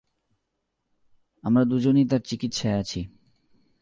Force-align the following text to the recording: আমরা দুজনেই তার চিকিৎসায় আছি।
আমরা 1.43 1.63
দুজনেই 1.65 2.05
তার 2.05 2.19
চিকিৎসায় 2.19 2.77
আছি। 2.79 3.01